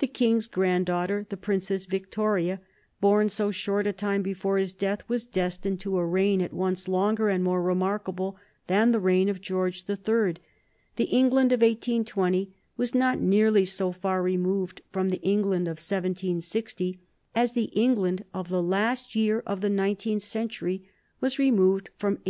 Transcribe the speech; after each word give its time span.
The 0.00 0.06
King's 0.06 0.48
granddaughter, 0.48 1.24
the 1.30 1.36
Princess 1.38 1.86
Victoria, 1.86 2.60
born 3.00 3.30
so 3.30 3.50
short 3.50 3.86
a 3.86 3.92
time 3.94 4.20
before 4.20 4.58
his 4.58 4.74
death, 4.74 5.00
was 5.08 5.24
destined 5.24 5.80
to 5.80 5.96
a 5.96 6.04
reign 6.04 6.42
at 6.42 6.52
once 6.52 6.88
longer 6.88 7.30
and 7.30 7.42
more 7.42 7.62
remarkable 7.62 8.36
than 8.66 8.92
the 8.92 9.00
reign 9.00 9.30
of 9.30 9.40
George 9.40 9.84
the 9.84 9.96
Third. 9.96 10.40
The 10.96 11.04
England 11.04 11.52
of 11.54 11.60
1820 11.62 12.52
was 12.76 12.94
not 12.94 13.18
nearly 13.18 13.64
so 13.64 13.92
far 13.92 14.22
removed 14.22 14.82
from 14.92 15.08
the 15.08 15.22
England 15.22 15.66
of 15.68 15.78
1760 15.78 17.00
as 17.34 17.54
the 17.54 17.70
England 17.72 18.26
of 18.34 18.50
the 18.50 18.62
last 18.62 19.14
year 19.16 19.42
of 19.46 19.62
the 19.62 19.70
nineteenth 19.70 20.22
century 20.22 20.86
was 21.22 21.38
removed 21.38 21.88
from 21.98 22.08
1837. 22.16 22.20